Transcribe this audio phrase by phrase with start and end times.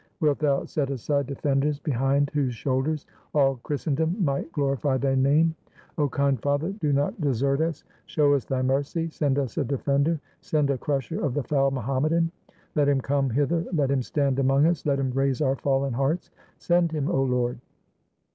[0.19, 3.05] Wilt Thou set aside defenders behind whose shoulders
[3.35, 5.53] all Christen dom might glorify Thy name?
[5.95, 7.83] 0 kind Father, do not 146 THE SURRENDER OF KAMENYETZ desert us!
[8.07, 8.61] Show us Thy
[9.03, 9.09] mercy!
[9.11, 10.19] Send us a defender!
[10.41, 12.31] Send a crusher of the foul Mohammedan!
[12.73, 16.31] Let him come hither; let him stand among us; let him raise our fallen hearts!
[16.57, 17.59] Send him, 0 Lord!"